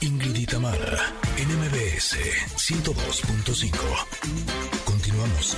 [0.00, 2.16] Ingrid Tamara, NMBS
[2.56, 3.72] 102.5.
[4.84, 5.56] Continuamos.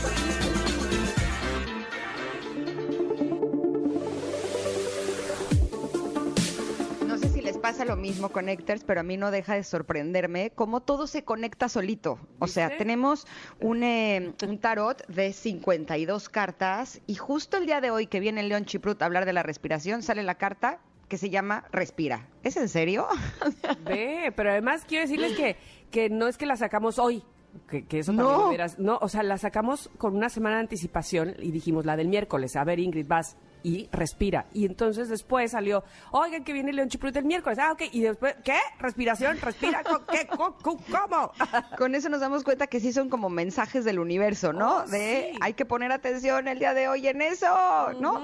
[7.06, 9.62] No sé si les pasa lo mismo con Nectars, pero a mí no deja de
[9.62, 12.18] sorprenderme cómo todo se conecta solito.
[12.40, 12.78] O sea, ¿Viste?
[12.78, 13.26] tenemos
[13.60, 18.42] un, eh, un tarot de 52 cartas y justo el día de hoy que viene
[18.42, 20.80] León Chiprut a hablar de la respiración, sale la carta
[21.14, 22.26] que se llama Respira.
[22.42, 23.06] ¿Es en serio?
[23.84, 25.56] Ve, pero además quiero decirles que,
[25.92, 27.22] que no es que la sacamos hoy.
[27.70, 28.24] Que, que eso No.
[28.26, 31.96] también hubieras- no, o sea, la sacamos con una semana de anticipación y dijimos la
[31.96, 32.56] del miércoles.
[32.56, 34.46] A ver, Ingrid, vas y respira.
[34.52, 35.82] Y entonces después salió,
[36.12, 37.58] oigan que viene León Chiprut el miércoles.
[37.58, 37.82] Ah, ok.
[37.90, 38.58] Y después, ¿qué?
[38.78, 39.40] ¿Respiración?
[39.40, 39.82] ¿Respira?
[39.82, 40.28] ¿Co- ¿Qué?
[40.28, 41.32] ¿Cómo?
[41.78, 44.76] Con eso nos damos cuenta que sí son como mensajes del universo, ¿no?
[44.78, 45.38] Oh, de sí.
[45.40, 47.46] hay que poner atención el día de hoy en eso,
[48.00, 48.22] ¿no?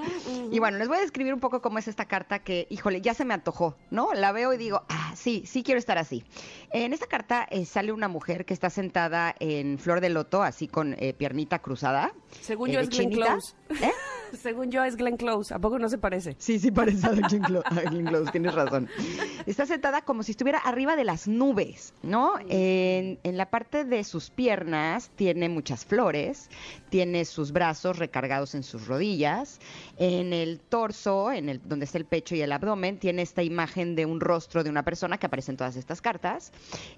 [0.51, 3.13] Y bueno, les voy a describir un poco cómo es esta carta que, híjole, ya
[3.13, 4.13] se me antojó, ¿no?
[4.13, 6.23] La veo y digo, ah, sí, sí quiero estar así.
[6.71, 10.67] En esta carta eh, sale una mujer que está sentada en flor de loto, así
[10.67, 12.13] con eh, piernita cruzada.
[12.41, 13.11] Según eh, yo es Glenn.
[13.11, 13.55] Close.
[13.81, 13.91] ¿Eh?
[14.37, 15.53] Según yo es Glenn Close.
[15.53, 16.35] ¿A poco no se parece?
[16.39, 18.87] Sí, sí, parece a Glenn Close, a Glenn Close, tienes razón.
[19.45, 22.33] Está sentada como si estuviera arriba de las nubes, ¿no?
[22.49, 26.49] En, en la parte de sus piernas tiene muchas flores,
[26.89, 29.59] tiene sus brazos recargados en sus rodillas,
[29.97, 33.95] en el torso, en el donde está el pecho y el abdomen, tiene esta imagen
[33.95, 36.51] de un rostro de una persona que aparece en todas estas cartas.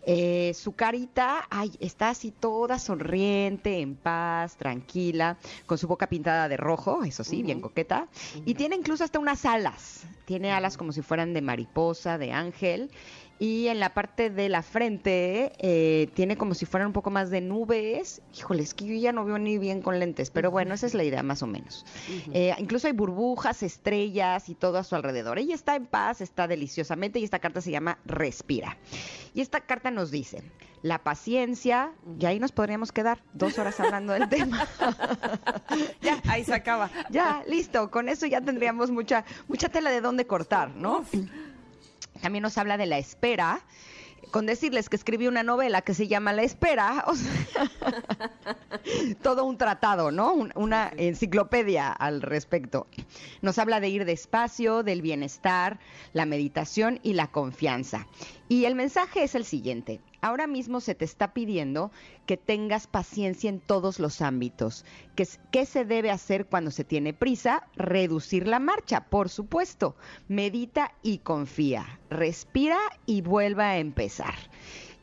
[0.06, 6.48] Eh, su carita, ay, está así toda sonriente, en paz, tranquila, con su boca pintada
[6.48, 8.08] de rojo, eso sí, bien coqueta.
[8.46, 10.06] Y tiene incluso hasta unas alas.
[10.26, 12.92] Tiene alas como si fueran de mariposa, de ángel.
[13.44, 17.30] Y en la parte de la frente eh, tiene como si fueran un poco más
[17.30, 18.22] de nubes.
[18.38, 20.94] Híjole, es que yo ya no veo ni bien con lentes, pero bueno, esa es
[20.94, 21.86] la idea más o menos.
[22.32, 25.40] Eh, incluso hay burbujas, estrellas y todo a su alrededor.
[25.40, 28.78] Ella está en paz, está deliciosamente y esta carta se llama Respira.
[29.34, 30.42] Y esta carta nos dice,
[30.82, 34.66] la paciencia, y ahí nos podríamos quedar dos horas hablando del tema.
[36.02, 36.90] Ya, ahí se acaba.
[37.10, 41.04] ya, listo, con eso ya tendríamos mucha, mucha tela de dónde cortar, ¿no?
[42.22, 43.62] También nos habla de la espera.
[44.32, 47.70] Con decirles que escribí una novela que se llama La Espera, o sea,
[49.22, 50.34] todo un tratado, ¿no?
[50.34, 52.88] Un- una enciclopedia al respecto.
[53.42, 55.80] Nos habla de ir despacio, del bienestar,
[56.14, 58.08] la meditación y la confianza.
[58.50, 60.00] Y el mensaje es el siguiente.
[60.22, 61.92] Ahora mismo se te está pidiendo
[62.26, 64.86] que tengas paciencia en todos los ámbitos.
[65.16, 67.68] ¿Qué, s- ¿Qué se debe hacer cuando se tiene prisa?
[67.76, 69.96] Reducir la marcha, por supuesto.
[70.30, 72.00] Medita y confía.
[72.10, 74.36] Respira y vuelva a empezar.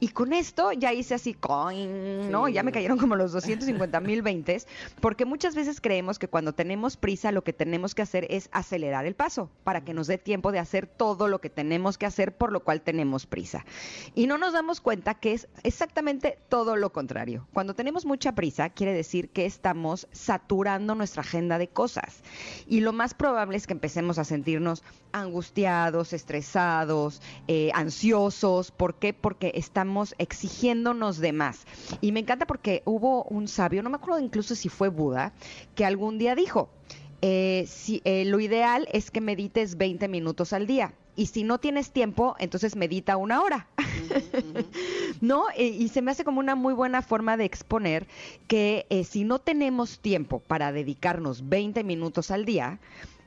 [0.00, 2.46] Y con esto ya hice así, coin, ¿no?
[2.46, 2.54] Sí.
[2.54, 4.66] Ya me cayeron como los 250 mil veintes,
[5.02, 9.04] porque muchas veces creemos que cuando tenemos prisa lo que tenemos que hacer es acelerar
[9.04, 12.34] el paso para que nos dé tiempo de hacer todo lo que tenemos que hacer
[12.34, 13.66] por lo cual tenemos prisa.
[14.14, 17.46] Y no nos damos cuenta que es exactamente todo lo contrario.
[17.52, 22.22] Cuando tenemos mucha prisa, quiere decir que estamos saturando nuestra agenda de cosas.
[22.66, 24.82] Y lo más probable es que empecemos a sentirnos
[25.12, 28.70] angustiados, estresados, eh, ansiosos.
[28.70, 29.12] ¿Por qué?
[29.12, 31.66] Porque estamos exigiéndonos de más.
[32.00, 35.32] Y me encanta porque hubo un sabio, no me acuerdo incluso si fue Buda,
[35.74, 36.70] que algún día dijo,
[37.22, 40.94] eh, si, eh, lo ideal es que medites 20 minutos al día.
[41.16, 43.66] Y si no tienes tiempo, entonces medita una hora.
[45.20, 45.44] ¿No?
[45.56, 48.06] Eh, y se me hace como una muy buena forma de exponer
[48.46, 52.78] que si no tenemos tiempo para dedicarnos 20 minutos al día,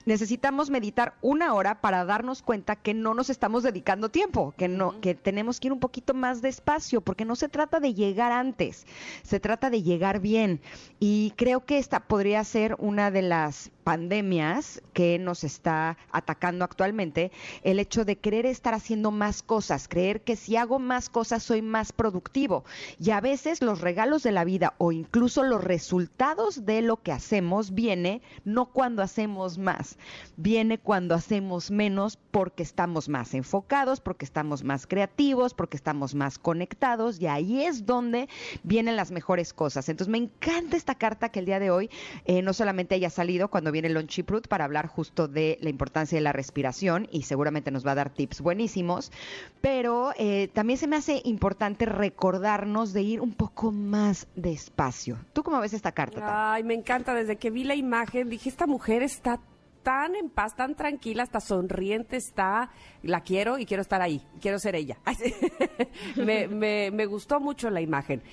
[0.05, 4.99] necesitamos meditar una hora para darnos cuenta que no nos estamos dedicando tiempo, que no,
[5.01, 8.85] que tenemos que ir un poquito más despacio, porque no se trata de llegar antes,
[9.23, 10.61] se trata de llegar bien.
[10.99, 17.31] Y creo que esta podría ser una de las pandemias que nos está atacando actualmente,
[17.63, 21.61] el hecho de querer estar haciendo más cosas, creer que si hago más cosas soy
[21.61, 22.63] más productivo.
[22.99, 27.11] Y a veces los regalos de la vida o incluso los resultados de lo que
[27.11, 29.97] hacemos viene no cuando hacemos más,
[30.37, 36.39] viene cuando hacemos menos porque estamos más enfocados, porque estamos más creativos, porque estamos más
[36.39, 38.29] conectados y ahí es donde
[38.63, 39.89] vienen las mejores cosas.
[39.89, 41.89] Entonces me encanta esta carta que el día de hoy
[42.25, 46.17] eh, no solamente haya salido cuando viene Lon Chiprut para hablar justo de la importancia
[46.17, 49.11] de la respiración y seguramente nos va a dar tips buenísimos,
[49.59, 55.17] pero eh, también se me hace importante recordarnos de ir un poco más despacio.
[55.33, 56.53] ¿Tú cómo ves esta carta?
[56.53, 57.13] Ay, me encanta.
[57.13, 59.39] Desde que vi la imagen, dije, esta mujer está
[59.83, 62.71] tan en paz, tan tranquila, hasta sonriente está.
[63.03, 64.97] La quiero y quiero estar ahí, quiero ser ella.
[66.15, 66.47] me,
[66.91, 68.23] me, gustó mucho la imagen.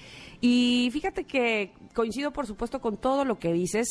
[0.40, 3.88] Y fíjate que coincido, por supuesto, con todo lo que dices.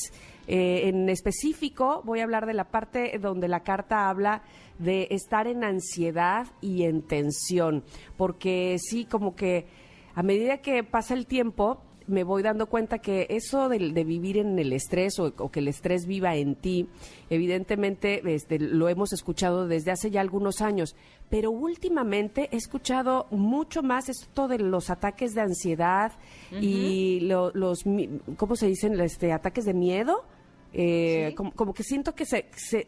[0.47, 4.41] Eh, en específico, voy a hablar de la parte donde la carta habla
[4.79, 7.83] de estar en ansiedad y en tensión,
[8.17, 9.67] porque sí, como que
[10.15, 14.57] a medida que pasa el tiempo, me voy dando cuenta que eso de, vivir en
[14.59, 16.88] el estrés o, que el estrés viva en ti,
[17.29, 20.95] evidentemente este, lo hemos escuchado desde hace ya algunos años,
[21.29, 26.11] pero últimamente he escuchado mucho más esto de los ataques de ansiedad
[26.51, 27.83] y los,
[28.38, 29.00] ¿cómo se dicen?
[29.00, 30.23] Este, ataques de miedo.
[30.71, 32.88] Eh, como, que siento que se, se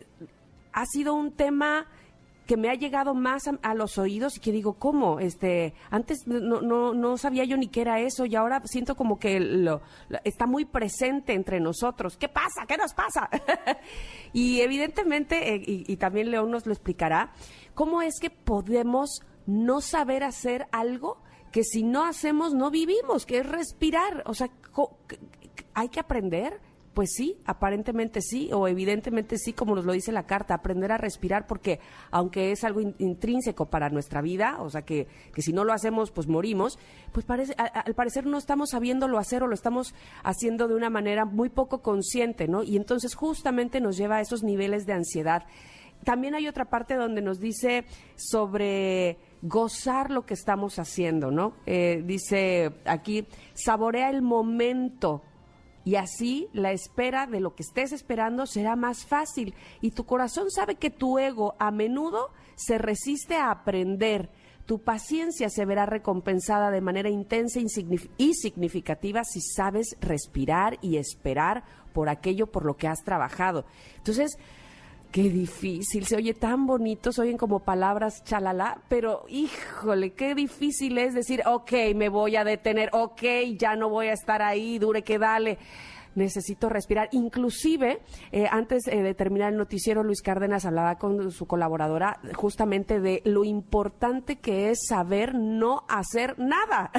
[0.71, 1.87] ha sido un tema
[2.51, 5.21] que me ha llegado más a, los oídos y que digo, ¿cómo?
[5.21, 9.19] Este, antes no, no, no sabía yo ni qué era eso y ahora siento como
[9.19, 9.79] que lo,
[10.25, 12.17] está muy presente entre nosotros.
[12.17, 12.65] ¿Qué pasa?
[12.67, 13.29] ¿Qué nos pasa?
[14.33, 17.31] y evidentemente, eh, y, también León nos lo explicará,
[17.73, 21.23] ¿cómo es que podemos no saber hacer algo
[21.53, 24.23] que si no hacemos no vivimos, que es respirar?
[24.25, 24.49] O sea,
[25.73, 26.59] hay que aprender
[26.93, 30.97] pues sí, aparentemente sí, o evidentemente sí, como nos lo dice la carta, aprender a
[30.97, 31.79] respirar, porque
[32.11, 36.11] aunque es algo intrínseco para nuestra vida, o sea que, que si no lo hacemos,
[36.11, 36.77] pues morimos,
[37.13, 41.25] pues parece, al parecer no estamos sabiéndolo hacer o lo estamos haciendo de una manera
[41.25, 42.63] muy poco consciente, ¿no?
[42.63, 45.45] Y entonces justamente nos lleva a esos niveles de ansiedad.
[46.03, 47.85] También hay otra parte donde nos dice
[48.15, 51.53] sobre gozar lo que estamos haciendo, ¿no?
[51.65, 55.21] Eh, dice aquí, saborea el momento
[55.83, 60.51] y así la espera de lo que estés esperando será más fácil y tu corazón
[60.51, 64.29] sabe que tu ego a menudo se resiste a aprender.
[64.65, 71.63] Tu paciencia se verá recompensada de manera intensa y significativa si sabes respirar y esperar
[71.93, 73.65] por aquello por lo que has trabajado.
[73.97, 74.37] Entonces,
[75.11, 80.97] Qué difícil, se oye tan bonito, se oyen como palabras chalala, pero híjole, qué difícil
[80.97, 83.21] es decir, ok, me voy a detener, ok,
[83.57, 85.57] ya no voy a estar ahí, dure que dale
[86.15, 87.09] necesito respirar.
[87.11, 92.99] Inclusive, eh, antes eh, de terminar el noticiero, Luis Cárdenas hablaba con su colaboradora justamente
[92.99, 96.91] de lo importante que es saber no hacer nada.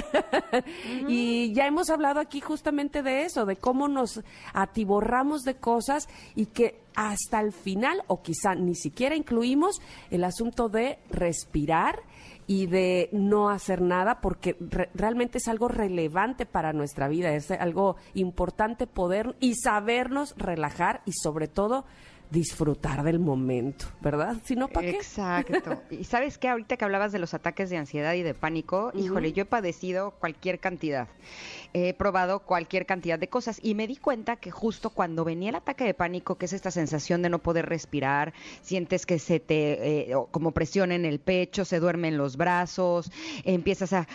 [1.08, 4.22] y ya hemos hablado aquí justamente de eso, de cómo nos
[4.52, 9.80] atiborramos de cosas y que hasta el final, o quizá ni siquiera incluimos
[10.10, 12.00] el asunto de respirar
[12.46, 14.56] y de no hacer nada porque
[14.94, 21.12] realmente es algo relevante para nuestra vida, es algo importante poder y sabernos relajar y
[21.12, 21.84] sobre todo
[22.32, 24.38] disfrutar del momento, ¿verdad?
[24.44, 24.96] Si no, ¿para qué?
[24.96, 25.82] Exacto.
[25.90, 29.32] y sabes qué, ahorita que hablabas de los ataques de ansiedad y de pánico, híjole,
[29.32, 31.08] yo he padecido cualquier cantidad
[31.74, 35.56] he probado cualquier cantidad de cosas y me di cuenta que justo cuando venía el
[35.56, 40.10] ataque de pánico, que es esta sensación de no poder respirar, sientes que se te,
[40.10, 43.10] eh, como presión en el pecho, se duermen los brazos,
[43.44, 44.06] empiezas a,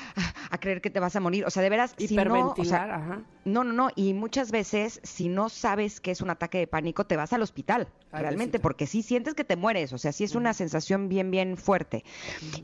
[0.49, 3.23] a, creer que te vas a morir, o sea, de veras, si no, o sea,
[3.47, 7.05] no, no, no, y muchas veces si no sabes que es un ataque de pánico,
[7.05, 10.35] te vas al hospital, realmente, porque sí sientes que te mueres, o sea, sí es
[10.35, 12.03] una sensación bien, bien fuerte.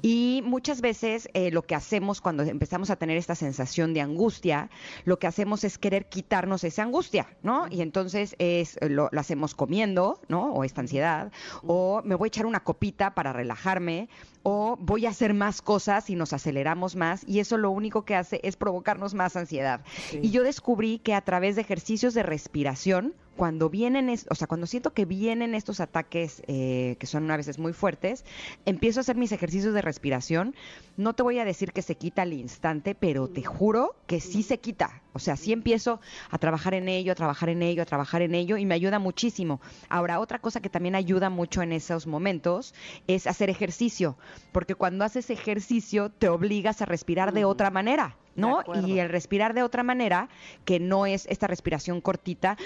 [0.02, 4.70] Y muchas veces eh, lo que hacemos cuando empezamos a tener esta sensación de angustia,
[5.06, 7.68] lo que hacemos es querer quitarnos esa angustia, ¿no?
[7.70, 10.54] Y entonces es lo, hacemos comiendo, ¿no?
[10.54, 11.32] O esta ansiedad,
[11.66, 14.10] o me voy a echar una copita para relajarme,
[14.44, 18.16] o voy a hacer más cosas y nos aceleramos más y eso lo único que
[18.16, 19.82] hace es provocarnos más ansiedad.
[20.22, 20.73] Y yo descubrí
[21.04, 25.56] que a través de ejercicios de respiración, cuando vienen, o sea, cuando siento que vienen
[25.56, 28.26] estos ataques eh, que son a veces muy fuertes,
[28.66, 30.56] empiezo a hacer mis ejercicios de respiración.
[30.98, 34.44] No te voy a decir que se quita al instante, pero te juro que sí
[34.44, 35.02] se quita.
[35.14, 38.36] O sea, sí empiezo a trabajar en ello, a trabajar en ello, a trabajar en
[38.36, 39.62] ello y me ayuda muchísimo.
[39.90, 42.74] Ahora, otra cosa que también ayuda mucho en esos momentos
[43.08, 44.18] es hacer ejercicio,
[44.52, 48.18] porque cuando haces ejercicio te obligas a respirar de otra manera.
[48.36, 48.64] ¿no?
[48.86, 50.30] Y el respirar de otra manera,
[50.66, 52.58] que no es esta respiración cortita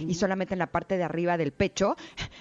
[0.00, 1.96] y solamente en la parte de arriba del pecho,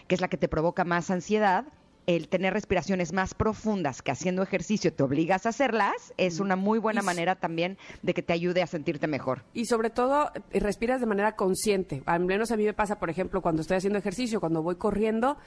[0.08, 1.66] que es la que te provoca más ansiedad,
[2.10, 6.80] el tener respiraciones más profundas que haciendo ejercicio te obligas a hacerlas, es una muy
[6.80, 9.44] buena manera también de que te ayude a sentirte mejor.
[9.54, 12.02] Y sobre todo, eh, respiras de manera consciente.
[12.08, 15.38] Al menos a mí me pasa, por ejemplo, cuando estoy haciendo ejercicio, cuando voy corriendo,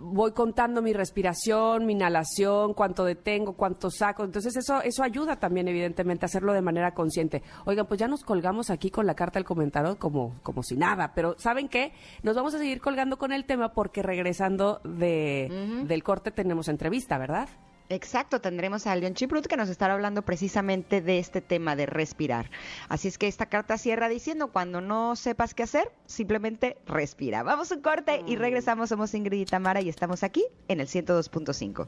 [0.00, 4.24] voy contando mi respiración, mi inhalación, cuánto detengo, cuánto saco.
[4.24, 7.44] Entonces eso, eso ayuda también, evidentemente, a hacerlo de manera consciente.
[7.64, 11.12] Oigan, pues ya nos colgamos aquí con la carta del comentario como, como si nada,
[11.14, 11.92] pero ¿saben qué?
[12.24, 17.18] Nos vamos a seguir colgando con el tema porque regresando de, del corte tenemos entrevista,
[17.18, 17.50] ¿verdad?
[17.90, 22.50] Exacto, tendremos a Leon Chiprut que nos estará hablando precisamente de este tema de respirar.
[22.88, 27.42] Así es que esta carta cierra diciendo, cuando no sepas qué hacer, simplemente respira.
[27.42, 28.88] Vamos a un corte y regresamos.
[28.88, 31.86] Somos Ingrid y Tamara y estamos aquí en el 102.5.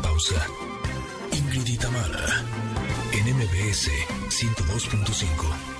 [0.00, 0.46] pausa.
[1.32, 2.44] Ingrid y Tamara,
[3.12, 3.90] en MBS
[4.28, 5.75] 102.5.